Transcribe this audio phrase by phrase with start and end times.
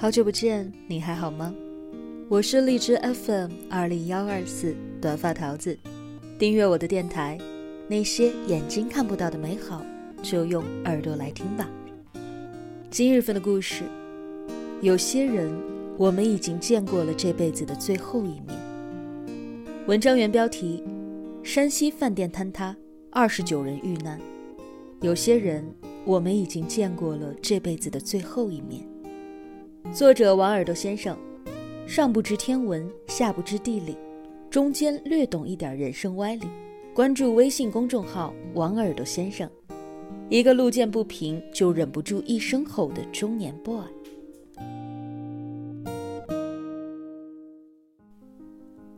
[0.00, 1.54] 好久不见，你还好吗？
[2.26, 5.78] 我是荔枝 FM 二零幺二四短发桃子，
[6.38, 7.36] 订阅我的电台，
[7.86, 9.84] 那些眼睛看不到的美好，
[10.22, 11.68] 就用耳朵来听吧。
[12.90, 13.84] 今日份的故事，
[14.80, 15.54] 有些人，
[15.98, 18.58] 我们已经见过了这辈子的最后一面。
[19.86, 20.82] 文章原标题：
[21.42, 22.74] 山西饭店坍塌，
[23.10, 24.18] 二十九人遇难。
[25.02, 25.62] 有些人，
[26.06, 28.80] 我们已经见过了这辈子的最后一面。
[29.88, 31.18] 作者王耳朵先生，
[31.84, 33.96] 上不知天文，下不知地理，
[34.48, 36.46] 中间略懂一点人生歪理。
[36.94, 39.50] 关注微信公众号“王耳朵先生”，
[40.30, 43.82] 一个路见不平就忍不住一声吼的中年 boy。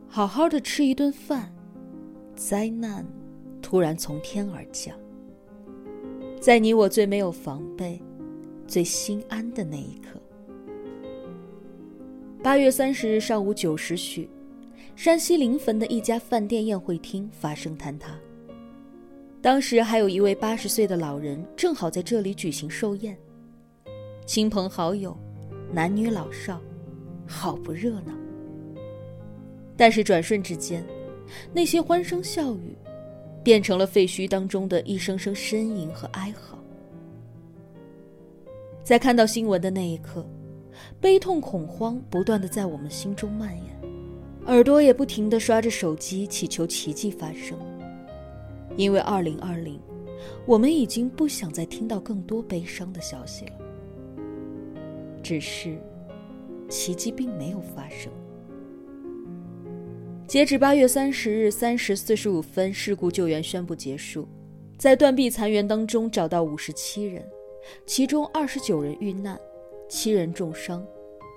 [0.07, 1.51] 好好的吃一顿饭，
[2.35, 3.03] 灾难
[3.63, 4.95] 突然从天而降，
[6.39, 7.99] 在你我最没有防备、
[8.67, 10.19] 最心安的那一刻。
[12.43, 14.29] 八月三十日上午九时许，
[14.97, 18.19] 山西临汾的一家饭店宴会厅发生坍塌。
[19.41, 23.17] 当时还有一位八十岁的老人正好在这里举行寿宴，
[24.25, 25.17] 亲朋好友，
[25.71, 26.59] 男女老少，
[27.25, 28.11] 好不热闹。
[29.77, 30.85] 但是转瞬之间，
[31.53, 32.75] 那些欢声笑语，
[33.41, 36.59] 变成了废墟当中的一声声呻吟和哀嚎。
[38.83, 40.27] 在看到新闻的那一刻。
[40.99, 43.81] 悲痛恐慌不断的在我们心中蔓延，
[44.47, 47.57] 耳朵也不停的刷着手机，祈求奇迹发生。
[48.75, 49.79] 因为二零二零，
[50.45, 53.51] 我们已经不想再听到更多悲伤的消息了。
[55.21, 55.77] 只是，
[56.69, 58.11] 奇迹并没有发生。
[60.27, 64.27] 截止八月三十日三时四十五分，事故救援宣布结束，
[64.77, 67.23] 在断壁残垣当中找到五十七人，
[67.85, 69.39] 其中二十九人遇难。
[69.93, 70.83] 七人重伤，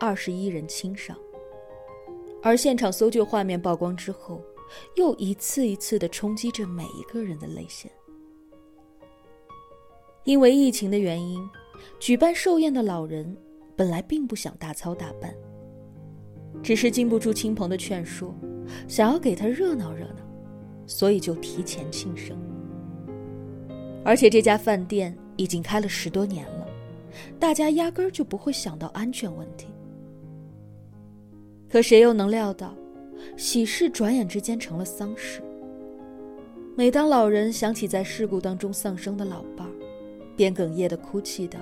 [0.01, 1.15] 二十一人轻伤。
[2.43, 4.43] 而现场搜救画面曝光之后，
[4.95, 7.93] 又一次一次的冲击着每一个人的泪腺。
[10.25, 11.47] 因为疫情的原因，
[12.01, 13.37] 举办寿宴的老人
[13.77, 15.35] 本来并不想大操大办，
[16.63, 18.35] 只是经不住亲朋的劝说，
[18.89, 20.27] 想要给他热闹热闹，
[20.87, 22.35] 所以就提前庆生。
[24.03, 26.66] 而且这家饭店已经开了十多年了。
[27.39, 29.67] 大家压根儿就不会想到安全问题，
[31.69, 32.75] 可谁又能料到，
[33.37, 35.43] 喜事转眼之间成了丧事。
[36.77, 39.73] 每当老人想起在事故当中丧生的老伴儿，
[40.37, 41.59] 便哽咽的哭泣道：“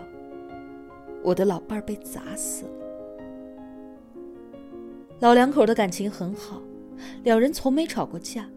[1.22, 2.71] 我的老伴儿被砸死了。”
[5.21, 6.61] 老两口的感情很好，
[7.22, 8.49] 两人从没吵过架，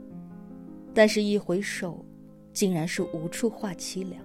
[0.94, 2.04] 但是一回首，
[2.52, 4.20] 竟然是无处话凄凉。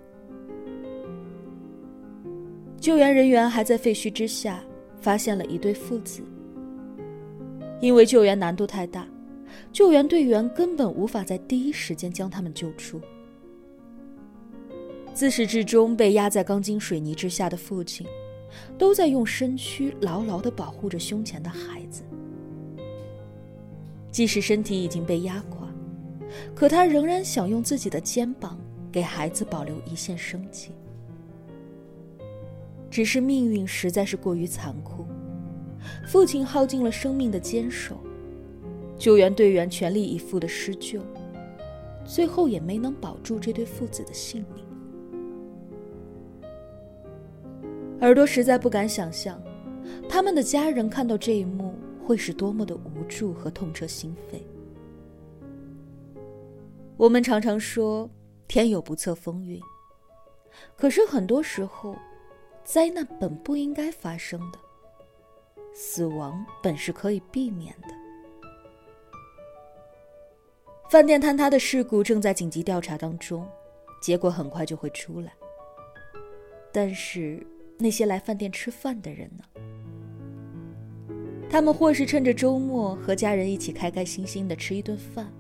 [2.83, 4.61] 救援人员还在废墟之下
[5.01, 6.21] 发现了一对父子。
[7.81, 9.07] 因为救援难度太大，
[9.73, 13.01] 救援队员根本无法在第一时间将他们救出。
[15.15, 18.05] 自始至终被压在钢筋水泥之下的父亲，
[18.77, 22.03] 都在用身躯牢牢地保护着胸前的孩子。
[24.11, 25.69] 即使身体已经被压垮，
[26.53, 28.59] 可他仍然想用自己的肩膀
[28.91, 30.73] 给孩子保留一线生机。
[32.93, 35.07] 只是命运实在是过于残酷，
[36.07, 37.97] 父亲耗尽了生命的坚守，
[38.99, 41.01] 救援队员全力以赴的施救，
[42.05, 44.63] 最后也没能保住这对父子的性命。
[48.03, 49.41] 耳朵实在不敢想象，
[50.07, 51.75] 他们的家人看到这一幕
[52.05, 54.37] 会是多么的无助和痛彻心扉。
[56.99, 58.11] 我们常常说
[58.47, 59.59] 天有不测风云，
[60.77, 61.97] 可是很多时候。
[62.65, 64.59] 灾难本不应该发生的，
[65.75, 67.89] 死亡本是可以避免的。
[70.89, 73.49] 饭店坍塌的事故正在紧急调查当中，
[74.01, 75.33] 结果很快就会出来。
[76.71, 77.45] 但是
[77.79, 79.45] 那些来饭店吃饭的人呢？
[81.51, 85.31] 他们或是趁着周末和家人一起开开心心的吃一顿饭，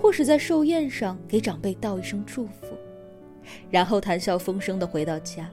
[0.00, 2.76] 或是在寿宴上给长辈道一声祝福，
[3.70, 5.50] 然后谈笑风生的回到家。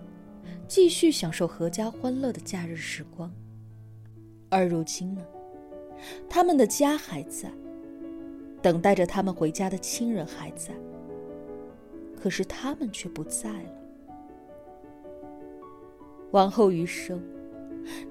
[0.67, 3.31] 继续享受阖家欢乐的假日时光，
[4.49, 5.21] 而如今呢，
[6.27, 7.51] 他们的家还在，
[8.61, 10.73] 等待着他们回家的亲人还在，
[12.19, 13.69] 可是他们却不在了。
[16.31, 17.21] 往后余生，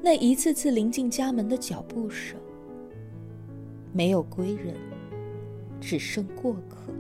[0.00, 2.38] 那一次次临近家门的脚步声，
[3.92, 4.76] 没有归人，
[5.80, 6.92] 只剩过客。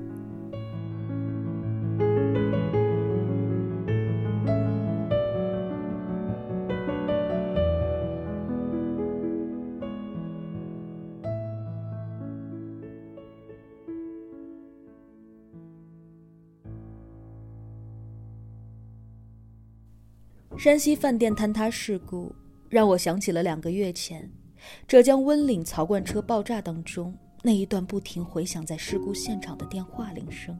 [20.64, 22.34] 山西饭店坍塌事故
[22.70, 24.26] 让我想起了两个月前
[24.88, 30.58] 浙江温岭槽罐车爆炸当中那一段不停回响在事故现场的电话铃声。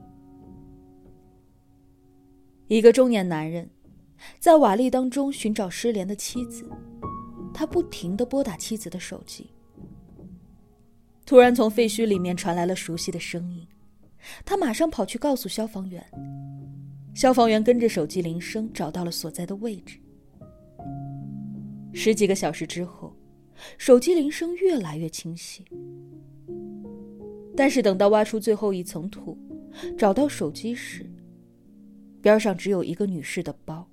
[2.67, 3.67] 一个中年男人
[4.39, 6.71] 在瓦砾当中寻找失联的妻子，
[7.55, 9.51] 他不停的拨打妻子的手机。
[11.25, 13.67] 突然，从废墟里面传来了熟悉的声音，
[14.45, 16.07] 他马上跑去告诉消防员。
[17.15, 19.99] 消防员跟着手机铃声找到了所在的位置。
[21.93, 23.15] 十几个小时之后，
[23.79, 25.65] 手机铃声越来越清晰。
[27.57, 29.39] 但是等到挖出最后一层土，
[29.97, 31.09] 找到手机时，
[32.21, 33.89] 边上只有一个女士的包，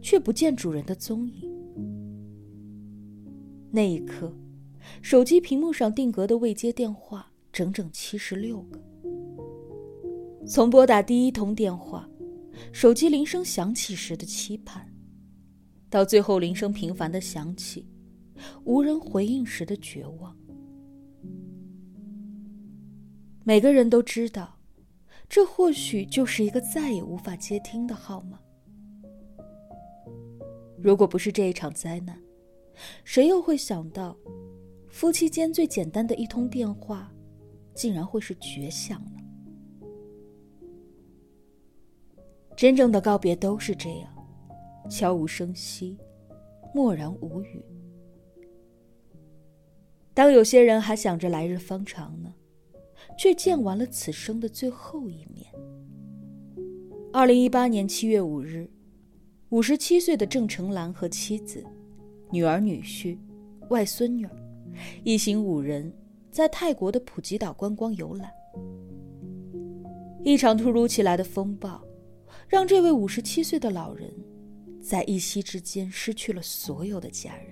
[0.00, 1.54] 却不见主人的踪影。
[3.70, 4.34] 那一刻，
[5.02, 8.80] 手机屏幕上定格的未接电话整整七十六个。
[10.46, 12.08] 从拨打第一通电话。
[12.72, 14.86] 手机铃声响起时的期盼，
[15.88, 17.86] 到最后铃声频繁的响起，
[18.64, 20.36] 无人回应时的绝望。
[23.44, 24.58] 每个人都知道，
[25.28, 28.38] 这或许就是一个再也无法接听的号码。
[30.80, 32.20] 如果不是这一场灾难，
[33.04, 34.16] 谁又会想到，
[34.88, 37.12] 夫妻间最简单的一通电话，
[37.74, 39.17] 竟然会是绝响呢？
[42.58, 44.12] 真正的告别都是这样，
[44.90, 45.96] 悄无声息，
[46.74, 47.64] 默然无语。
[50.12, 52.34] 当有些人还想着来日方长呢，
[53.16, 55.46] 却见完了此生的最后一面。
[57.12, 58.68] 二零一八年七月五日，
[59.50, 61.64] 五十七岁的郑成兰和妻子、
[62.28, 63.16] 女儿、女婿、
[63.70, 64.26] 外孙女
[65.04, 65.92] 一行五人
[66.32, 68.28] 在泰国的普吉岛观光游览，
[70.24, 71.80] 一场突如其来的风暴。
[72.48, 74.10] 让这位五十七岁的老人，
[74.80, 77.46] 在一夕之间失去了所有的家人。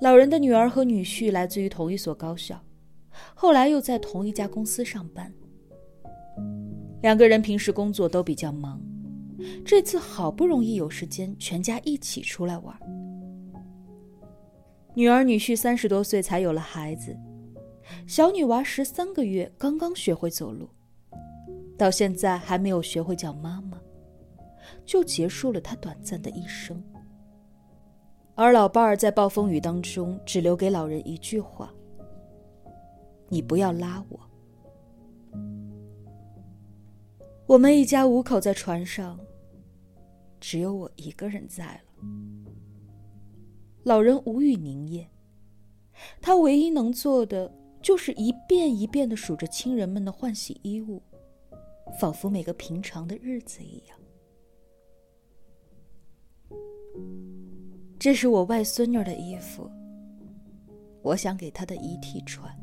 [0.00, 2.58] 老人的女儿和女婿来自于同一所高校，
[3.34, 5.32] 后来又在同一家公司上班。
[7.02, 8.80] 两个人平时工作都比较忙，
[9.62, 12.74] 这次好不容易有时间，全家一起出来玩。
[14.94, 17.14] 女儿女婿三十多岁才有了孩子，
[18.06, 20.70] 小女娃十三个月刚刚学会走路。
[21.76, 23.80] 到现在还没有学会叫妈妈，
[24.84, 26.82] 就结束了他短暂的一生。
[28.36, 31.72] 而老伴儿在暴风雨当中只留给老人一句话
[33.28, 34.20] ：“你不要拉我。”
[37.46, 39.18] 我们一家五口在船上，
[40.40, 41.80] 只有我一个人在了。
[43.82, 45.06] 老人无语凝噎，
[46.20, 51.00] 他唯一能做的就是一遍一遍的数着亲人们的换洗衣物。
[52.00, 53.98] 仿佛每个平常的日子一样。
[57.98, 59.70] 这是我外孙女的衣服，
[61.02, 62.54] 我想给她的遗体穿。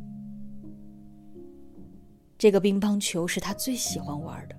[2.37, 4.55] 这个乒乓球是她最喜欢玩的，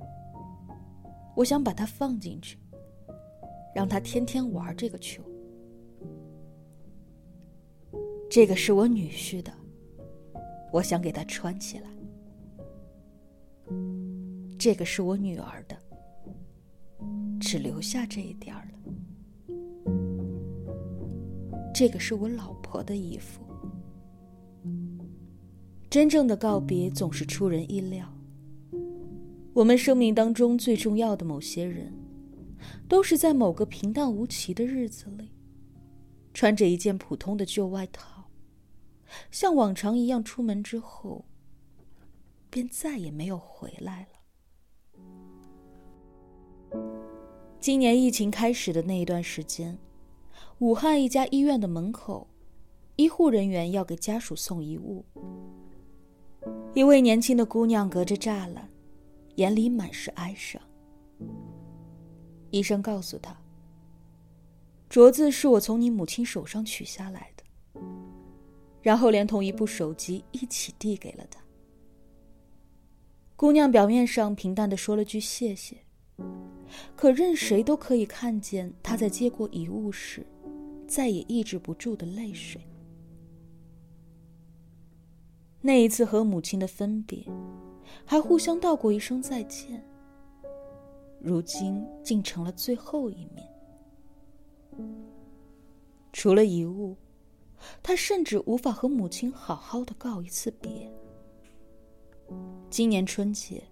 [1.37, 2.59] 我想把它放进去，
[3.75, 5.23] 让她天天玩这个球。
[8.31, 9.53] 这个是我女婿的，
[10.73, 11.91] 我想给他穿起来。
[14.65, 15.77] 这个是我女儿的，
[17.41, 18.79] 只留下这一点儿了。
[21.75, 23.43] 这个是我老婆的衣服。
[25.91, 28.07] 真正的告别总是出人意料。
[29.53, 31.93] 我们生命当中最重要的某些人，
[32.89, 35.33] 都是在某个平淡无奇的日子里，
[36.33, 38.31] 穿着一件普通的旧外套，
[39.33, 41.25] 像往常一样出门之后，
[42.49, 44.12] 便再也没有回来了。
[47.63, 49.79] 今年疫情开始的那一段时间，
[50.59, 52.27] 武汉一家医院的门口，
[52.97, 55.05] 医护人员要给家属送遗物。
[56.75, 58.69] 一位年轻的姑娘隔着栅栏，
[59.37, 60.61] 眼里满是哀伤。
[62.51, 63.41] 医生告诉她
[64.91, 67.81] ：“镯子是我从你母亲手上取下来的。”
[68.83, 71.41] 然后连同一部手机一起递给了她。
[73.37, 75.77] 姑娘表面上平淡的说了句谢谢。
[76.97, 80.27] 可任谁都可以看见他在接过遗物时，
[80.87, 82.61] 再也抑制不住的泪水。
[85.61, 87.25] 那一次和母亲的分别，
[88.05, 89.85] 还互相道过一声再见，
[91.21, 93.49] 如今竟成了最后一面。
[96.13, 96.97] 除了遗物，
[97.83, 100.93] 他甚至无法和母亲好好的告一次别。
[102.69, 103.63] 今年春节，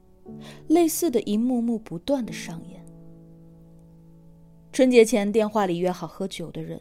[0.69, 2.80] 类似的一幕幕不断的上演。
[4.73, 6.81] 春节前电话里约好喝酒的人，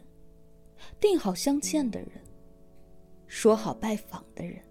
[1.00, 2.10] 定好相见的人，
[3.26, 4.62] 说好拜访的人，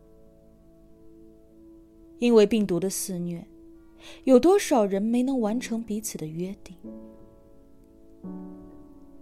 [2.17, 3.45] 因为病毒的肆虐，
[4.23, 6.75] 有多少人没能完成彼此的约定？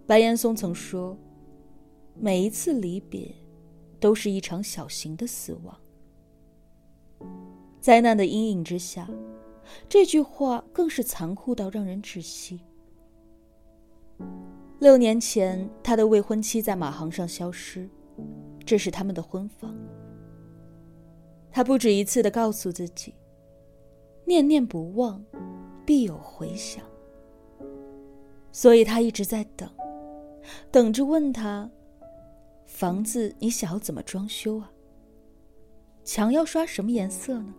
[0.06, 1.18] 白岩松曾说
[2.14, 3.34] ：“每一次离别，
[3.98, 5.76] 都是一场小型的死亡。”
[7.80, 9.10] 灾难的阴影之下，
[9.88, 12.60] 这句话更是残酷到让人窒息。
[14.78, 17.88] 六年前，他的未婚妻在马航上消失，
[18.64, 19.74] 这是他们的婚房。
[21.50, 23.14] 他不止一次的告诉自己
[24.24, 25.24] ：“念念不忘，
[25.84, 26.84] 必有回响。”
[28.52, 29.68] 所以他一直在等，
[30.70, 31.68] 等着问他
[32.66, 34.70] ：“房子你想要怎么装修啊？
[36.04, 37.52] 墙要刷什么颜色呢？”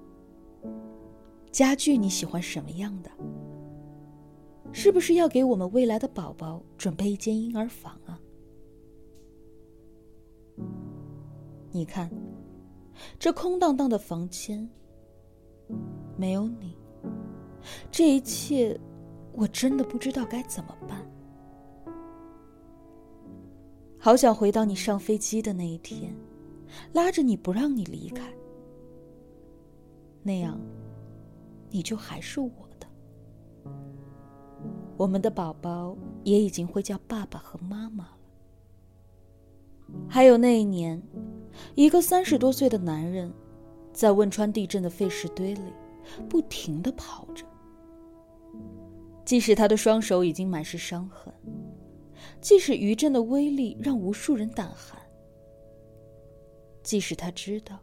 [1.51, 3.09] 家具你喜欢什么样的？
[4.71, 8.19] 是不是要给我们未来的宝宝准备一间婴儿房啊？
[11.71, 12.09] 你看，
[13.17, 14.67] 这空荡荡的房间，
[16.17, 16.75] 没有你，
[17.91, 18.79] 这一切，
[19.33, 21.05] 我真的不知道该怎么办。
[23.97, 26.15] 好想回到你上飞机的那一天，
[26.93, 28.33] 拉着你不让你离开。
[30.23, 30.59] 那样，
[31.69, 32.49] 你就还是我
[32.79, 32.87] 的。
[34.99, 38.17] 我们的宝宝也已经会叫爸爸和妈妈了。
[40.09, 41.01] 还有那一年，
[41.73, 43.33] 一个三十多岁的男人，
[43.93, 45.71] 在汶川地震的废石堆里，
[46.27, 47.45] 不停的跑着。
[49.23, 51.33] 即使他的双手已经满是伤痕，
[52.41, 55.01] 即使余震的威力让无数人胆寒，
[56.83, 57.79] 即使他知道。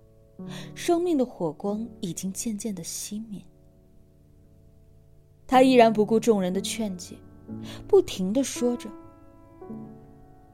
[0.75, 3.41] 生命的火光已经渐渐的熄灭，
[5.47, 7.17] 他依然不顾众人的劝解，
[7.87, 8.91] 不停的说着：“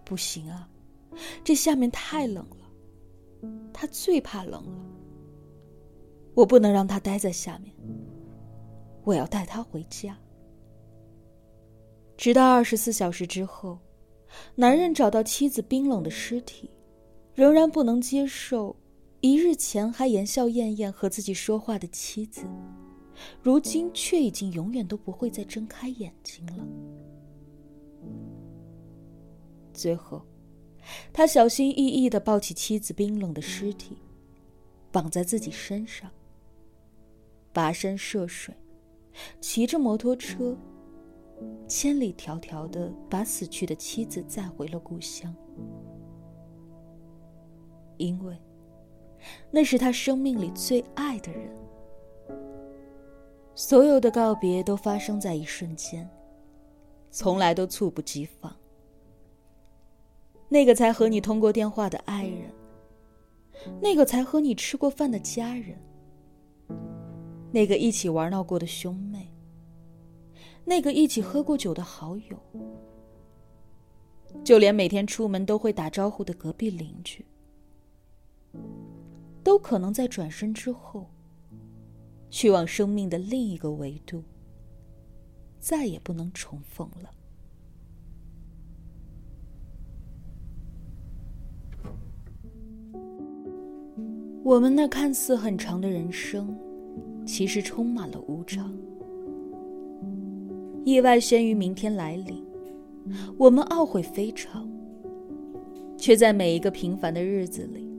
[0.04, 0.68] 不行啊，
[1.42, 4.86] 这下面太冷了，他最怕冷了。
[6.34, 7.74] 我不能让他待在下面，
[9.04, 10.16] 我要带他回家。”
[12.16, 13.78] 直到二十四小时之后，
[14.54, 16.70] 男人找到妻子冰冷的尸体，
[17.34, 18.76] 仍然不能接受。
[19.20, 22.42] 一日前还言笑晏晏和自己说话的妻子，
[23.42, 26.66] 如今却已经永远都不会再睁开眼睛了。
[29.72, 30.22] 最后，
[31.12, 33.96] 他小心翼翼的抱起妻子冰冷的尸体，
[34.90, 36.10] 绑在自己身上，
[37.54, 38.54] 跋山涉水，
[39.40, 40.56] 骑着摩托车，
[41.66, 45.34] 千里迢迢的把死去的妻子载回了故乡，
[47.96, 48.36] 因为。
[49.52, 51.48] 那是他生命里最爱的人。
[53.54, 56.08] 所有的告别都发生在一瞬间，
[57.10, 58.54] 从来都猝不及防。
[60.48, 62.50] 那个才和你通过电话的爱人，
[63.80, 65.78] 那个才和你吃过饭的家人，
[67.50, 69.30] 那个一起玩闹过的兄妹，
[70.64, 72.38] 那个一起喝过酒的好友，
[74.42, 77.24] 就连每天出门都会打招呼的隔壁邻居。
[79.42, 81.10] 都可能在转身之后，
[82.32, 84.24] 去往生命的另一个维度，
[85.60, 87.10] 再也不能重逢了。
[94.42, 96.56] 我们那看似很长的人生，
[97.26, 98.74] 其实充满了无常。
[100.86, 102.42] 意外先于明天来临，
[103.36, 104.66] 我们懊悔非常，
[105.98, 107.92] 却在每一个平凡的日子里。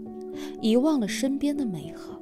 [0.60, 2.20] 遗忘了身边的美好。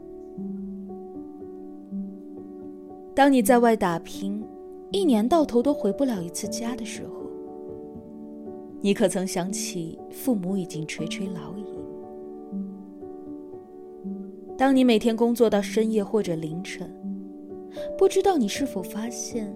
[3.13, 4.41] 当你在外打拼，
[4.89, 7.13] 一年到头都回不了一次家的时候，
[8.79, 11.65] 你可曾想起父母已经垂垂老矣？
[14.57, 16.89] 当你每天工作到深夜或者凌晨，
[17.97, 19.53] 不知道你是否发现，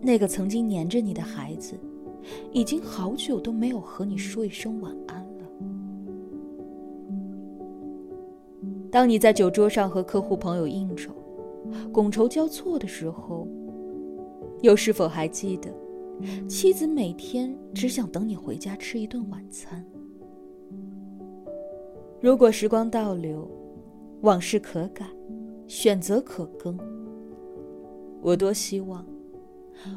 [0.00, 1.78] 那个曾经黏着你的孩子，
[2.50, 5.44] 已经好久都没有和你说一声晚安了。
[8.90, 11.12] 当你在酒桌上和客户朋友应酬，
[11.92, 13.46] 觥筹交错的时候，
[14.62, 15.70] 又是否还记得，
[16.48, 19.84] 妻子每天只想等你回家吃一顿晚餐？
[22.20, 23.48] 如果时光倒流，
[24.22, 25.06] 往事可改，
[25.66, 26.76] 选择可更，
[28.20, 29.06] 我多希望，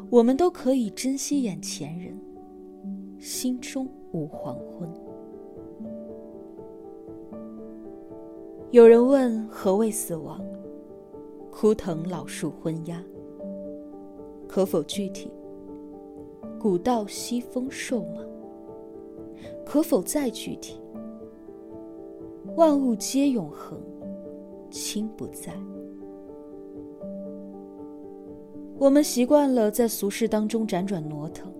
[0.10, 2.16] 我们都可以珍惜眼前人，
[3.18, 4.88] 心中无黄昏。
[8.70, 10.40] 有人问何谓死亡？
[11.52, 13.04] 枯藤老树昏鸦。
[14.48, 15.30] 可否具体？
[16.60, 18.22] 古道西风瘦马。
[19.66, 20.80] 可否再具体？
[22.56, 23.80] 万物皆永恒，
[24.70, 25.54] 亲不在。
[28.78, 31.52] 我们习惯了在俗世当中辗转挪腾，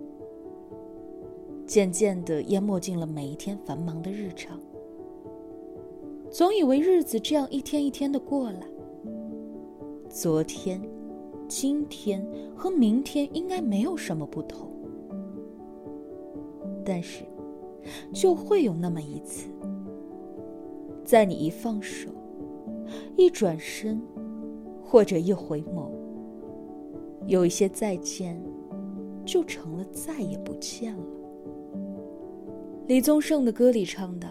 [1.66, 4.58] 渐渐的淹没进了每一天繁忙的日常。
[6.30, 8.66] 总以为日子这样一天一天的过来，
[10.12, 10.78] 昨天、
[11.48, 12.22] 今天
[12.54, 14.68] 和明天应该没有什么不同。
[16.84, 17.24] 但是，
[18.12, 19.48] 就会有那么一次，
[21.02, 22.10] 在你一放手、
[23.16, 24.02] 一转身，
[24.84, 25.88] 或者一回眸，
[27.26, 28.38] 有一些再见，
[29.24, 31.04] 就成了再也不见了。
[32.86, 34.28] 李宗盛的歌里唱道。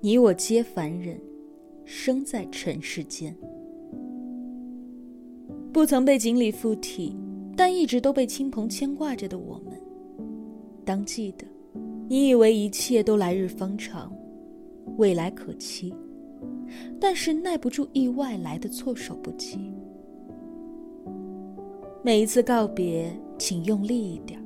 [0.00, 1.20] 你我皆凡人，
[1.84, 3.36] 生在尘世间。
[5.74, 7.16] 不曾被锦鲤附体，
[7.56, 9.72] 但一直都被亲朋牵挂着的我们，
[10.84, 11.44] 当记得，
[12.08, 14.16] 你以为一切都来日方长，
[14.98, 15.92] 未来可期，
[17.00, 19.74] 但是耐不住意外来的措手不及。
[22.04, 24.40] 每一次告别，请用力一点，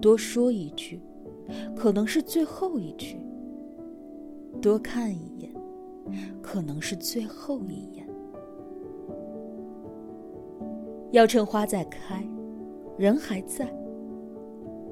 [0.00, 1.00] 多说一句，
[1.76, 3.18] 可能是最后一句。
[4.60, 5.52] 多看一眼，
[6.42, 8.01] 可能是最后一眼。
[11.12, 12.26] 要趁花在开，
[12.98, 13.66] 人还在；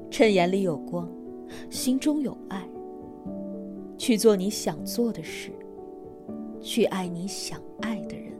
[0.09, 1.09] 趁眼里有光，
[1.69, 2.65] 心中有爱。
[3.97, 5.51] 去做你想做的事，
[6.59, 8.30] 去爱你想爱的人。